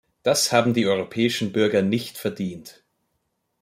[0.23, 2.83] Das haben die europäischen Bürger nicht verdient!